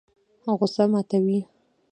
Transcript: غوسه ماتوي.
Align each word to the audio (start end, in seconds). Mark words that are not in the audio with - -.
غوسه 0.57 0.83
ماتوي. 0.91 1.39